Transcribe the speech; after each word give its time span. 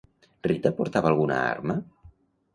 Rita 0.47 0.71
portava 0.79 1.11
alguna 1.11 1.37
arma? 1.43 1.79